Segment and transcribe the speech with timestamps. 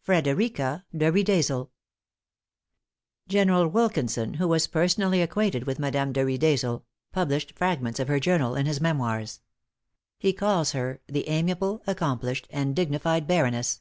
[0.00, 1.70] FREDERICA DE RIEDESEL.
[1.70, 1.70] [Illustration:
[3.28, 8.18] 0162] |General Wilkinson, who was personally acquainted with Madame de Riedesel, published fragments of her
[8.18, 9.42] journal in his Memoirs.
[10.18, 13.80] He calls her "the amiable, accomplished, and dignified baroness."